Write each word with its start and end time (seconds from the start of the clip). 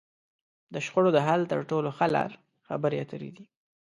د 0.73 0.75
شخړو 0.85 1.09
د 1.13 1.19
حل 1.27 1.41
تر 1.51 1.59
ټولو 1.69 1.89
ښه 1.97 2.07
لار؛ 2.15 2.31
خبرې 2.67 2.97
اترې 3.03 3.29
دي. 3.35 3.45